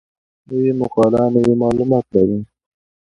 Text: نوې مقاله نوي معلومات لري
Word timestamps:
نوې 0.49 0.71
مقاله 0.81 1.21
نوي 1.35 1.53
معلومات 1.63 2.05
لري 2.15 2.39